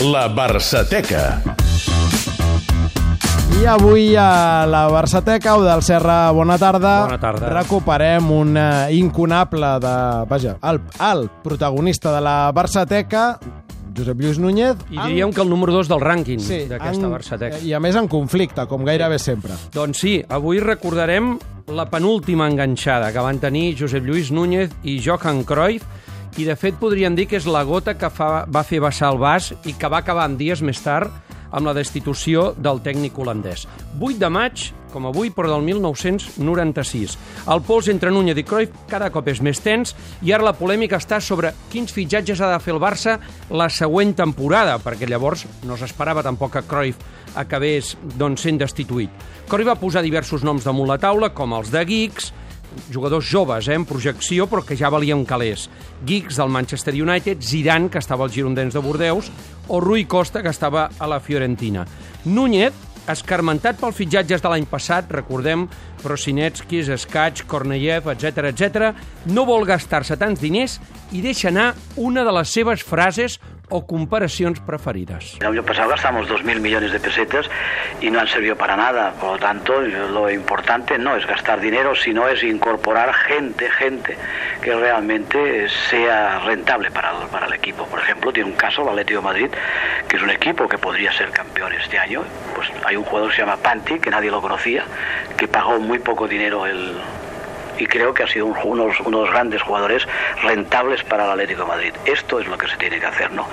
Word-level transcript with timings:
La 0.00 0.28
Barçateca. 0.28 1.42
I 3.60 3.66
avui 3.66 4.14
a 4.16 4.64
la 4.70 4.86
Barçateca, 4.88 5.56
o 5.58 5.62
del 5.64 5.82
Serra, 5.82 6.30
bona 6.32 6.56
tarda. 6.58 6.92
Bona 7.06 7.18
tarda. 7.18 7.48
Recuperem 7.50 8.30
un 8.30 8.56
eh, 8.56 8.92
incunable 8.94 9.72
de... 9.82 9.94
Vaja, 10.30 10.56
el, 10.62 10.80
el 11.10 11.28
protagonista 11.42 12.12
de 12.14 12.20
la 12.22 12.52
Barçateca, 12.54 13.38
Josep 13.96 14.20
Lluís 14.22 14.38
Núñez. 14.38 14.76
I 14.94 15.00
diríem 15.08 15.32
que 15.34 15.42
el 15.42 15.50
número 15.50 15.72
2 15.74 15.88
del 15.90 16.00
rànquing 16.04 16.38
Sí, 16.38 16.60
d'aquesta 16.70 17.02
en- 17.08 17.10
Barçateca. 17.16 17.58
I 17.66 17.74
a 17.74 17.80
més 17.82 17.98
en 17.98 18.06
conflicte, 18.06 18.66
com 18.70 18.86
gairebé 18.86 19.18
sempre. 19.18 19.58
Doncs 19.74 19.98
sí, 20.04 20.18
avui 20.28 20.60
recordarem 20.62 21.34
la 21.74 21.88
penúltima 21.90 22.46
enganxada 22.48 23.10
que 23.12 23.20
van 23.24 23.40
tenir 23.42 23.74
Josep 23.80 24.06
Lluís 24.06 24.30
Núñez 24.30 24.70
i 24.84 25.00
Johan 25.02 25.42
Cruyff, 25.44 25.82
i 26.38 26.44
de 26.46 26.54
fet 26.54 26.76
podríem 26.78 27.16
dir 27.18 27.26
que 27.26 27.38
és 27.40 27.46
la 27.50 27.64
gota 27.66 27.96
que 27.98 28.08
fa, 28.14 28.44
va 28.46 28.62
fer 28.62 28.78
vessar 28.84 29.10
el 29.10 29.18
vas 29.18 29.50
i 29.66 29.74
que 29.74 29.90
va 29.90 29.98
acabar 30.04 30.28
en 30.30 30.36
dies 30.38 30.62
més 30.62 30.78
tard 30.84 31.10
amb 31.50 31.66
la 31.66 31.74
destitució 31.74 32.52
del 32.54 32.78
tècnic 32.84 33.16
holandès. 33.18 33.64
8 33.98 34.20
de 34.20 34.30
maig, 34.30 34.68
com 34.92 35.08
avui, 35.08 35.32
però 35.34 35.50
del 35.50 35.64
1996. 35.66 37.16
El 37.50 37.62
pols 37.66 37.88
entre 37.90 38.12
Núñez 38.14 38.38
i 38.38 38.44
Cruyff 38.46 38.86
cada 38.88 39.10
cop 39.10 39.26
és 39.32 39.42
més 39.42 39.58
tens 39.64 39.96
i 40.22 40.32
ara 40.32 40.46
la 40.46 40.54
polèmica 40.54 41.00
està 41.00 41.18
sobre 41.24 41.54
quins 41.72 41.92
fitxatges 41.96 42.40
ha 42.40 42.52
de 42.52 42.62
fer 42.62 42.76
el 42.76 42.82
Barça 42.82 43.18
la 43.50 43.68
següent 43.72 44.14
temporada, 44.14 44.78
perquè 44.78 45.08
llavors 45.08 45.46
no 45.66 45.76
s'esperava 45.80 46.22
tampoc 46.22 46.54
que 46.54 46.66
Cruyff 46.68 47.34
acabés 47.34 47.96
doncs, 48.16 48.44
sent 48.46 48.60
destituït. 48.60 49.10
Cruyff 49.48 49.72
va 49.72 49.80
posar 49.80 50.04
diversos 50.06 50.46
noms 50.46 50.68
damunt 50.68 50.88
la 50.88 51.00
taula, 51.02 51.32
com 51.34 51.56
els 51.56 51.72
de 51.74 51.82
Giggs, 51.88 52.32
jugadors 52.92 53.26
joves, 53.28 53.68
eh, 53.68 53.74
en 53.74 53.84
projecció, 53.84 54.46
però 54.48 54.64
que 54.64 54.76
ja 54.76 54.90
valien 54.90 55.24
calés. 55.24 55.68
Giggs, 56.06 56.36
del 56.36 56.48
Manchester 56.48 56.94
United, 56.94 57.42
Zidane, 57.42 57.90
que 57.90 57.98
estava 57.98 58.24
al 58.24 58.32
Girondins 58.32 58.74
de 58.74 58.80
Bordeus, 58.80 59.30
o 59.68 59.80
Rui 59.80 60.04
Costa, 60.04 60.42
que 60.42 60.48
estava 60.48 60.90
a 60.98 61.06
la 61.06 61.20
Fiorentina. 61.20 61.86
Núñez, 62.24 62.72
escarmentat 63.08 63.78
pels 63.80 63.96
fitxatges 63.96 64.42
de 64.42 64.50
l'any 64.52 64.66
passat, 64.68 65.10
recordem, 65.10 65.66
Prosinetski, 66.02 66.82
Skach, 66.96 67.44
Korneyev, 67.48 68.10
etc 68.12 68.50
etc, 68.52 68.90
no 69.26 69.46
vol 69.48 69.66
gastar-se 69.68 70.16
tants 70.20 70.40
diners 70.40 70.78
i 71.12 71.22
deixa 71.24 71.48
anar 71.48 71.74
una 71.96 72.24
de 72.24 72.34
les 72.36 72.52
seves 72.52 72.84
frases 72.84 73.38
o 73.70 73.86
comparacions 73.86 74.60
preferides. 74.60 75.36
El 75.40 75.48
año 75.48 75.62
pasado 75.62 75.88
gastamos 75.88 76.28
2.000 76.28 76.60
millones 76.60 76.92
de 76.92 77.00
pesetas 77.00 77.48
y 78.00 78.10
no 78.10 78.20
han 78.20 78.28
servido 78.28 78.56
para 78.56 78.76
nada. 78.76 79.12
Por 79.12 79.32
lo 79.32 79.38
tanto, 79.38 79.80
lo 79.80 80.30
importante 80.30 80.98
no 80.98 81.16
es 81.16 81.26
gastar 81.26 81.60
dinero, 81.60 81.94
sino 81.94 82.28
es 82.28 82.42
incorporar 82.42 83.12
gente, 83.14 83.70
gente 83.70 84.16
que 84.62 84.74
realmente 84.74 85.68
sea 85.90 86.40
rentable 86.40 86.90
para 86.90 87.08
para 87.26 87.46
el 87.46 87.54
equipo. 87.54 87.84
Por 87.86 88.00
ejemplo, 88.00 88.32
tiene 88.32 88.50
un 88.50 88.56
caso 88.56 88.82
el 88.82 88.88
Atlético 88.88 89.22
Madrid, 89.22 89.48
que 90.08 90.16
es 90.16 90.22
un 90.22 90.30
equipo 90.30 90.68
que 90.68 90.78
podría 90.78 91.12
ser 91.12 91.30
campeón 91.30 91.72
este 91.72 91.98
año. 91.98 92.22
Pues 92.54 92.68
hay 92.84 92.96
un 92.96 93.04
jugador 93.04 93.30
que 93.30 93.36
se 93.36 93.42
llama 93.42 93.56
Panti, 93.56 93.98
que 93.98 94.10
nadie 94.10 94.30
lo 94.30 94.40
conocía, 94.40 94.84
que 95.36 95.48
pagó 95.48 95.78
muy 95.78 95.98
poco 95.98 96.26
dinero 96.26 96.66
el, 96.66 96.94
y 97.78 97.86
creo 97.86 98.12
que 98.12 98.22
ha 98.24 98.26
sido 98.26 98.46
un- 98.46 98.56
unos, 98.64 99.00
unos 99.00 99.30
grandes 99.30 99.62
jugadores 99.62 100.06
rentables 100.42 101.02
para 101.04 101.24
el 101.24 101.30
Atlético 101.30 101.62
de 101.62 101.68
Madrid. 101.68 101.92
Esto 102.04 102.40
es 102.40 102.46
lo 102.46 102.58
que 102.58 102.68
se 102.68 102.76
tiene 102.76 102.98
que 103.00 103.06
hacer, 103.06 103.32
¿no? 103.32 103.46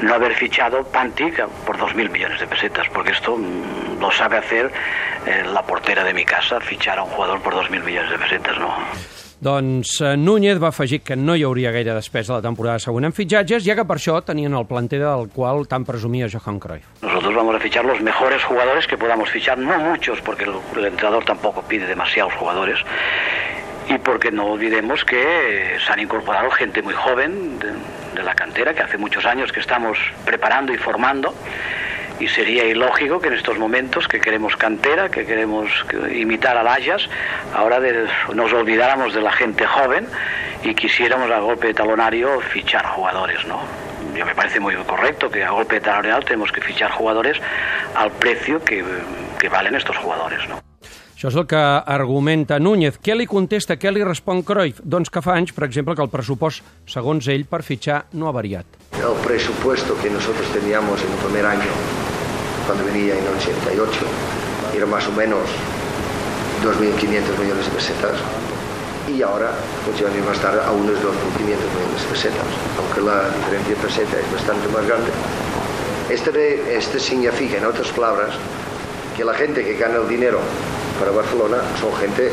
No 0.00 0.14
haber 0.14 0.34
fichado 0.34 0.82
Pantic 0.84 1.42
por 1.66 1.76
2.000 1.78 2.10
millones 2.10 2.40
de 2.40 2.46
pesetas, 2.46 2.88
porque 2.92 3.12
esto 3.12 3.36
mm, 3.36 4.00
lo 4.00 4.10
sabe 4.10 4.38
hacer 4.38 4.70
eh, 5.26 5.44
la 5.52 5.62
portera 5.62 6.04
de 6.04 6.14
mi 6.14 6.24
casa, 6.24 6.60
fichar 6.60 6.98
a 6.98 7.02
un 7.02 7.10
jugador 7.10 7.40
por 7.42 7.54
2.000 7.54 7.82
millones 7.84 8.10
de 8.10 8.18
pesetas, 8.18 8.58
¿no? 8.58 8.74
Doncs 9.40 10.02
eh, 10.02 10.16
Núñez 10.18 10.60
va 10.62 10.68
afegir 10.68 11.00
que 11.00 11.16
no 11.16 11.32
hi 11.34 11.42
hauria 11.48 11.70
gaire 11.72 11.94
despesa 11.96 12.34
la 12.36 12.42
temporada 12.44 12.78
següent 12.78 13.06
en 13.08 13.14
fitxatges, 13.16 13.64
ja 13.64 13.72
que 13.78 13.86
per 13.88 13.96
això 13.96 14.18
tenien 14.20 14.52
el 14.52 14.66
planter 14.68 15.00
del 15.00 15.30
qual 15.32 15.64
tant 15.66 15.86
presumia 15.88 16.28
Johan 16.28 16.58
Cruyff. 16.60 16.84
Nosotros 17.00 17.34
vamos 17.34 17.56
a 17.56 17.58
fichar 17.60 17.86
los 17.86 18.02
mejores 18.04 18.44
jugadores 18.44 18.86
que 18.86 18.98
podamos 18.98 19.30
fichar, 19.30 19.56
no 19.56 19.78
muchos, 19.78 20.20
porque 20.20 20.44
el 20.44 20.84
entrenador 20.84 21.24
tampoco 21.24 21.62
pide 21.62 21.86
demasiados 21.86 22.34
jugadores. 22.34 22.78
Y 23.90 23.98
porque 23.98 24.30
no 24.30 24.46
olvidemos 24.46 25.04
que 25.04 25.76
se 25.84 25.92
han 25.92 25.98
incorporado 25.98 26.48
gente 26.52 26.80
muy 26.80 26.94
joven 26.94 27.58
de, 27.58 28.22
la 28.22 28.36
cantera, 28.36 28.72
que 28.72 28.82
hace 28.82 28.96
muchos 28.96 29.26
años 29.26 29.50
que 29.50 29.58
estamos 29.58 29.98
preparando 30.24 30.72
y 30.72 30.76
formando. 30.76 31.34
Y 32.20 32.28
sería 32.28 32.64
ilógico 32.66 33.18
que 33.18 33.26
en 33.28 33.34
estos 33.34 33.58
momentos 33.58 34.06
que 34.06 34.20
queremos 34.20 34.54
cantera, 34.54 35.08
que 35.08 35.26
queremos 35.26 35.68
que- 35.88 36.18
imitar 36.18 36.56
al 36.56 36.68
Ajax, 36.68 37.08
ahora 37.52 37.80
nos 38.32 38.52
olvidáramos 38.52 39.12
de 39.12 39.22
la 39.22 39.32
gente 39.32 39.66
joven 39.66 40.06
y 40.62 40.74
quisiéramos 40.74 41.28
a 41.28 41.40
golpe 41.40 41.68
de 41.68 41.74
talonario 41.74 42.40
fichar 42.42 42.86
jugadores, 42.86 43.44
¿no? 43.46 43.60
Yo 44.14 44.24
me 44.24 44.36
parece 44.36 44.60
muy 44.60 44.76
correcto 44.76 45.30
que 45.30 45.42
a 45.42 45.50
golpe 45.50 45.76
de 45.76 45.80
talonario 45.80 46.24
tenemos 46.24 46.52
que 46.52 46.60
fichar 46.60 46.92
jugadores 46.92 47.40
al 47.96 48.12
precio 48.12 48.62
que, 48.64 48.84
que 49.40 49.48
valen 49.48 49.74
estos 49.74 49.96
jugadores, 49.96 50.46
¿no? 50.48 50.69
Això 51.20 51.28
és 51.28 51.36
el 51.36 51.44
que 51.44 51.60
argumenta 51.92 52.56
Núñez. 52.56 52.94
Què 53.04 53.12
li 53.12 53.26
contesta, 53.28 53.74
què 53.76 53.90
li 53.92 54.00
respon 54.00 54.38
Cruyff? 54.40 54.78
Doncs 54.80 55.10
que 55.12 55.20
fa 55.20 55.34
anys, 55.36 55.50
per 55.52 55.66
exemple, 55.66 55.92
que 55.92 56.00
el 56.00 56.08
pressupost, 56.08 56.64
segons 56.88 57.26
ell, 57.28 57.44
per 57.44 57.60
fitxar 57.60 57.98
no 58.16 58.30
ha 58.30 58.32
variat. 58.32 58.64
El 58.96 59.18
presupuesto 59.26 59.98
que 60.00 60.08
nosotros 60.08 60.48
teníamos 60.54 61.04
en 61.04 61.12
el 61.12 61.18
primer 61.26 61.44
año, 61.44 61.68
cuando 62.64 62.86
venía 62.86 63.18
en 63.18 63.28
88, 63.36 64.08
era 64.78 64.86
más 64.86 65.08
o 65.08 65.12
menos 65.12 65.44
2.500 66.64 67.36
millones 67.36 67.68
de 67.68 67.72
pesetas. 67.76 68.16
Y 69.12 69.20
ahora, 69.20 69.52
muchos 69.84 70.08
años 70.08 70.24
más 70.24 70.40
tarde, 70.40 70.64
aún 70.64 70.88
es 70.88 71.04
2.500 71.04 71.36
millones 71.36 72.00
de 72.00 72.08
pesetas, 72.16 72.48
aunque 72.80 73.04
la 73.04 73.28
diferencia 73.28 73.76
de 73.76 73.82
peseta 73.82 74.16
es 74.24 74.32
bastante 74.32 74.68
más 74.72 74.88
grande. 74.88 75.12
Este, 76.08 76.78
este 76.78 76.98
significa, 76.98 77.58
en 77.58 77.66
otras 77.66 77.88
palabras, 77.88 78.32
que 79.14 79.22
la 79.22 79.34
gente 79.34 79.62
que 79.62 79.76
gana 79.76 79.98
el 79.98 80.08
dinero 80.08 80.40
para 81.00 81.10
Barcelona 81.12 81.64
son 81.80 81.96
gente 81.96 82.28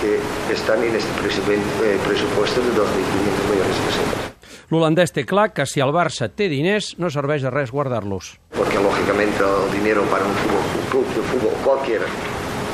que 0.00 0.20
están 0.52 0.84
en 0.84 0.94
este 0.94 1.08
eh, 1.08 1.98
presupuesto 2.06 2.60
de 2.60 2.68
2.500 2.68 3.50
millones 3.50 3.76
de 3.78 3.84
pesetas. 3.88 4.34
L'holandès 4.72 5.12
té 5.12 5.24
clar 5.28 5.50
que 5.56 5.64
si 5.68 5.80
el 5.84 5.92
Barça 5.92 6.28
té 6.28 6.48
diners, 6.52 6.94
no 7.00 7.10
serveix 7.12 7.44
de 7.44 7.50
res 7.52 7.72
guardar-los. 7.72 8.38
porque 8.56 8.76
lógicamente 8.76 9.40
el 9.44 9.72
dinero 9.72 10.02
para 10.12 10.24
un, 10.24 10.34
fútbol, 10.34 10.64
un 10.80 10.86
club 10.90 11.06
de 11.14 11.22
fútbol, 11.22 11.52
cualquier 11.64 12.02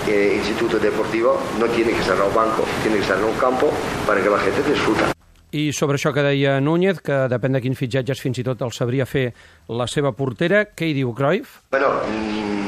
eh, 0.08 0.34
instituto 0.36 0.78
deportivo, 0.78 1.38
no 1.58 1.66
tiene 1.66 1.92
que 1.92 2.00
estar 2.00 2.16
en 2.16 2.24
el 2.24 2.32
banco, 2.32 2.64
tiene 2.82 2.96
que 2.96 3.02
estar 3.02 3.18
en 3.18 3.24
un 3.24 3.34
campo 3.34 3.70
para 4.06 4.22
que 4.22 4.30
la 4.30 4.38
gente 4.38 4.62
disfruta. 4.62 5.12
I 5.50 5.72
sobre 5.74 5.98
això 5.98 6.12
que 6.14 6.22
deia 6.22 6.60
Núñez, 6.62 7.00
que 7.02 7.26
depèn 7.26 7.56
de 7.56 7.60
quins 7.62 7.78
fitxatges 7.78 8.20
fins 8.22 8.38
i 8.38 8.44
tot 8.46 8.60
el 8.62 8.70
sabria 8.70 9.02
fer 9.02 9.32
la 9.66 9.88
seva 9.90 10.12
portera, 10.14 10.62
què 10.78 10.86
hi 10.86 10.94
diu 10.94 11.10
Cruyff? 11.10 11.64
Bueno, 11.74 11.90
mm, 12.06 12.59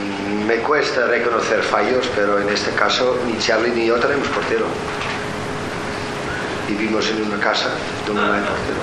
me 0.47 0.57
cuesta 0.59 1.07
reconocer 1.07 1.63
fallos, 1.63 2.09
pero 2.15 2.41
en 2.41 2.49
este 2.49 2.71
caso 2.73 3.19
ni 3.27 3.39
Charlie 3.39 3.71
ni 3.71 3.87
yo 3.87 3.97
tenemos 3.97 4.29
portero. 4.29 4.67
Vivimos 6.69 7.09
en 7.11 7.23
una 7.23 7.39
casa 7.39 7.71
donde 8.07 8.23
no 8.23 8.33
hay 8.33 8.41
portero. 8.41 8.81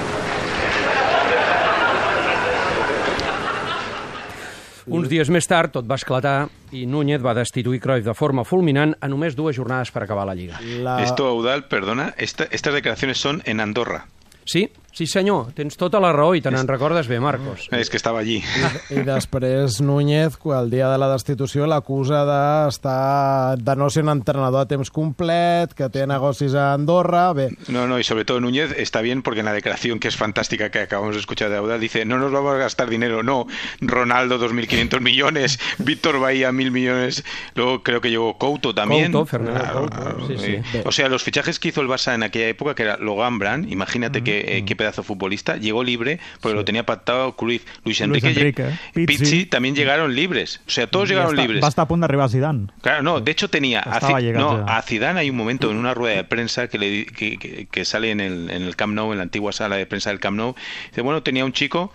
Uns 4.89 5.05
dies 5.11 5.29
més 5.29 5.45
tard, 5.45 5.69
tot 5.69 5.85
va 5.85 5.99
esclatar 5.99 6.47
i 6.73 6.87
Núñez 6.89 7.21
va 7.21 7.35
destituir 7.37 7.77
Cruyff 7.83 8.07
de 8.07 8.15
forma 8.17 8.41
fulminant 8.47 8.95
a 9.05 9.07
només 9.11 9.35
dues 9.37 9.57
jornades 9.59 9.91
per 9.93 10.01
acabar 10.07 10.23
la 10.25 10.33
Lliga. 10.33 10.57
La... 10.81 10.95
Esto, 11.03 11.27
Audal, 11.29 11.67
perdona, 11.69 12.15
esta- 12.17 12.47
estas 12.49 12.73
declaraciones 12.73 13.19
son 13.21 13.43
en 13.45 13.59
Andorra. 13.61 14.07
Sí, 14.45 14.71
sí 14.93 15.07
senyor, 15.07 15.53
tens 15.55 15.77
tota 15.79 15.99
la 16.01 16.11
raó 16.13 16.35
i 16.35 16.41
te 16.41 16.51
n'en 16.51 16.67
recordes 16.67 17.07
bé, 17.07 17.19
Marcos. 17.19 17.67
Es 17.71 17.89
que 17.89 17.97
estaba 17.97 18.19
allí. 18.19 18.43
I 18.89 19.03
després 19.07 19.81
Núñez, 19.81 20.37
el 20.59 20.69
dia 20.69 20.89
de 20.89 20.97
la 20.97 21.09
destitució, 21.11 21.67
l'acusa 21.67 22.23
d'estar 22.25 23.57
de 23.57 23.75
no 23.75 23.89
ser 23.89 24.03
un 24.03 24.09
entrenador 24.09 24.61
a 24.61 24.67
temps 24.67 24.89
complet, 24.91 25.73
que 25.73 25.89
té 25.89 26.05
negocis 26.07 26.55
a 26.55 26.73
Andorra... 26.73 27.33
Bé, 27.33 27.49
No, 27.67 27.87
no, 27.87 27.99
y 27.99 28.03
sobre 28.03 28.25
todo 28.25 28.39
Núñez 28.39 28.73
está 28.77 29.01
bien 29.01 29.21
porque 29.21 29.39
en 29.41 29.45
la 29.45 29.53
declaración 29.53 29.99
que 29.99 30.07
es 30.07 30.15
fantástica 30.15 30.69
que 30.71 30.79
acabamos 30.79 31.15
de 31.15 31.21
escuchar 31.21 31.49
de 31.49 31.57
Audal 31.57 31.79
dice, 31.79 32.05
no 32.05 32.17
nos 32.17 32.31
vamos 32.31 32.53
a 32.55 32.57
gastar 32.57 32.89
dinero, 32.89 33.23
no, 33.23 33.45
Ronaldo 33.81 34.39
2.500 34.39 34.99
millones, 35.01 35.59
Víctor 35.77 36.19
Bahía 36.19 36.51
1.000 36.51 36.71
millones, 36.71 37.23
luego 37.55 37.83
creo 37.83 38.01
que 38.01 38.09
llegó 38.09 38.37
Couto 38.37 38.73
también. 38.73 39.11
Couto, 39.11 39.25
Fernando 39.25 39.59
Claro, 39.59 39.79
Couto, 39.81 39.97
claro, 39.97 40.27
sí, 40.27 40.35
sí. 40.37 40.79
O 40.85 40.91
sea, 40.91 41.09
los 41.09 41.23
fichajes 41.23 41.59
que 41.59 41.69
hizo 41.69 41.81
el 41.81 41.87
Barça 41.87 42.13
en 42.15 42.23
aquella 42.23 42.47
época, 42.47 42.75
que 42.75 42.83
era 42.83 42.97
Logan 42.97 43.39
Brand, 43.39 43.71
imagínate 43.71 44.23
qué, 44.23 44.57
eh, 44.57 44.65
qué 44.65 44.75
pedazo 44.79 45.03
futbolista, 45.03 45.57
llegó 45.57 45.83
libre 45.83 46.19
porque 46.39 46.55
lo 46.55 46.63
tenía 46.63 46.85
pactado 46.85 47.35
Cruyff. 47.35 47.63
Luis 47.83 47.99
Enrique, 47.99 48.29
Enrique, 48.29 48.63
lleg- 48.63 49.05
Pizzi. 49.05 49.05
Pizzi 49.23 49.45
también 49.45 49.75
llegaron 49.75 50.15
libres, 50.15 50.61
o 50.65 50.69
sea, 50.71 50.87
todos 50.87 51.09
llegaron 51.09 51.35
libres. 51.35 51.61
Va 51.61 51.67
estar 51.67 51.83
a 51.83 51.87
punt 51.89 51.99
d'arribar 52.01 52.25
a 52.27 52.29
Zidane. 52.29 52.67
Claro, 52.81 53.03
no, 53.03 53.19
de 53.19 53.31
hecho 53.31 53.49
tenía 53.49 53.81
a, 53.81 53.99
llegando 54.19 54.59
no, 54.59 54.65
a 54.67 54.81
Zidane 54.81 55.19
hay 55.19 55.29
un 55.29 55.35
momento 55.35 55.69
en 55.69 55.75
una 55.77 55.93
rueda 55.93 56.15
de 56.15 56.23
prensa 56.23 56.67
que, 56.69 56.77
le, 56.77 57.05
que, 57.05 57.37
que- 57.37 57.67
que 57.69 57.85
sale 57.85 58.11
en 58.11 58.21
el, 58.21 58.49
en 58.49 58.63
el 58.63 58.75
Camp 58.77 58.93
Nou, 58.93 59.11
en 59.11 59.17
la 59.17 59.23
antigua 59.23 59.51
sala 59.51 59.75
de 59.75 59.85
prensa 59.85 60.09
del 60.11 60.19
Camp 60.21 60.37
Nou. 60.37 60.55
Dice, 60.89 61.01
bueno, 61.01 61.21
tenía 61.23 61.43
un 61.43 61.51
chico, 61.51 61.91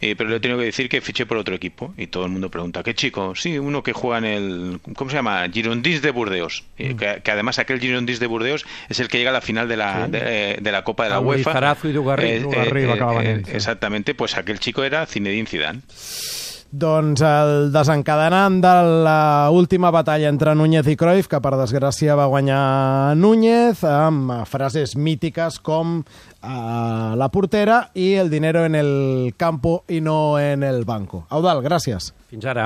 eh, 0.00 0.14
pero 0.16 0.28
le 0.28 0.36
he 0.36 0.40
tenido 0.40 0.58
que 0.58 0.66
decir 0.66 0.88
que 0.90 1.00
fiché 1.00 1.24
por 1.24 1.38
otro 1.38 1.54
equipo. 1.54 1.94
Y 1.96 2.06
todo 2.08 2.24
el 2.26 2.30
mundo 2.30 2.50
pregunta, 2.50 2.82
¿qué 2.82 2.94
chico? 2.94 3.34
Sí, 3.34 3.58
uno 3.58 3.82
que 3.82 3.92
juega 3.94 4.18
en 4.18 4.24
el, 4.24 4.80
¿cómo 4.94 5.08
se 5.10 5.16
llama? 5.16 5.46
Girondins 5.50 6.02
de 6.02 6.10
Burdeos. 6.10 6.64
Eh, 6.78 6.92
Mm. 6.92 6.96
que, 6.98 7.20
que 7.24 7.30
además 7.30 7.58
aquel 7.58 7.80
Girondins 7.80 8.20
de 8.20 8.26
Burdeos 8.26 8.66
es 8.88 9.00
el 9.00 9.08
que 9.08 9.18
llega 9.18 9.30
a 9.30 9.32
la 9.32 9.40
final 9.40 9.68
de 9.68 9.76
la, 9.76 10.06
de, 10.08 10.58
de 10.60 10.72
la 10.72 10.84
Copa 10.84 11.04
de 11.04 11.10
la 11.10 11.20
UEFA. 11.20 11.50
Lizarazu 11.50 11.88
Dugarry. 12.26 12.34
Eh, 12.34 12.42
Juga 12.42 12.62
arriba, 12.62 12.94
acaba 12.94 13.20
venint, 13.20 13.46
sí. 13.46 13.56
Exactamente, 13.56 14.14
pues 14.14 14.36
aquel 14.36 14.58
chico 14.58 14.84
era 14.84 15.06
Zinedine 15.06 15.46
Zidane. 15.46 15.82
Doncs 16.76 17.22
el 17.22 17.70
desencadenant 17.72 18.58
de 18.60 18.72
la 19.06 19.48
última 19.54 19.90
batalla 19.94 20.28
entre 20.28 20.54
Núñez 20.58 20.88
i 20.90 20.96
Cruyff, 20.98 21.28
que 21.30 21.38
per 21.40 21.54
desgràcia 21.54 22.16
va 22.18 22.26
guanyar 22.26 23.14
Núñez, 23.16 23.84
amb 23.86 24.32
frases 24.50 24.96
mítiques 24.98 25.60
com 25.62 26.00
uh, 26.02 27.14
la 27.16 27.28
portera 27.32 27.92
i 27.94 28.14
el 28.18 28.28
dinero 28.34 28.64
en 28.66 28.74
el 28.74 28.90
campo 29.38 29.84
i 29.88 30.02
no 30.02 30.40
en 30.40 30.66
el 30.66 30.84
banco. 30.84 31.24
Eudal, 31.30 31.62
gràcies. 31.64 32.10
Fins 32.28 32.44
ara. 32.44 32.64